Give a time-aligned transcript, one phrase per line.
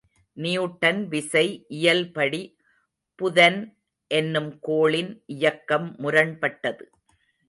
[0.37, 1.65] Newton விசை
[1.67, 2.41] இயல்படி
[3.15, 3.59] புதன்
[4.11, 6.85] என்னும் கோளின் இயக்கம் முரண்பட்டது.